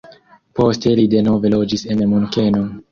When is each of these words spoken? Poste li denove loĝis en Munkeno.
Poste 0.59 0.95
li 1.01 1.05
denove 1.13 1.55
loĝis 1.57 1.87
en 1.95 2.05
Munkeno. 2.17 2.69